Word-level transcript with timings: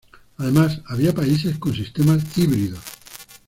Además, 0.37 0.81
había 0.87 1.13
países 1.13 1.59
con 1.59 1.75
sistemas 1.75 2.23
híbridos. 2.35 2.81